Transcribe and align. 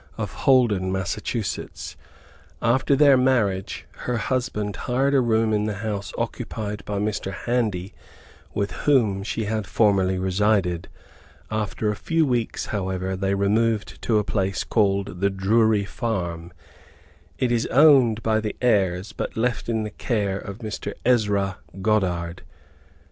of 0.17 0.31
Holden, 0.33 0.91
Mass. 0.91 1.15
After 2.59 2.95
their 2.95 3.15
marriage, 3.17 3.85
her 3.97 4.17
husband 4.17 4.75
hired 4.75 5.13
a 5.13 5.21
room 5.21 5.53
in 5.53 5.65
the 5.65 5.75
house 5.75 6.11
occupied 6.17 6.83
by 6.85 6.97
Mr. 6.97 7.31
Handy 7.31 7.93
with 8.51 8.71
whom 8.71 9.21
she 9.21 9.45
had 9.45 9.67
formerly 9.67 10.17
resided. 10.17 10.87
After 11.51 11.91
a 11.91 11.95
few 11.95 12.25
weeks, 12.25 12.65
however, 12.65 13.15
they 13.15 13.35
removed 13.35 14.01
to 14.01 14.17
a 14.17 14.23
place 14.23 14.63
called 14.63 15.19
the 15.19 15.29
Drury 15.29 15.85
farm. 15.85 16.51
It 17.37 17.51
is 17.51 17.67
owned 17.67 18.23
by 18.23 18.39
the 18.39 18.55
heirs, 18.59 19.11
but 19.13 19.37
left 19.37 19.69
in 19.69 19.83
the 19.83 19.91
care 19.91 20.39
of 20.39 20.61
Mr. 20.65 20.93
Ezra 21.05 21.59
Goddard. 21.79 22.41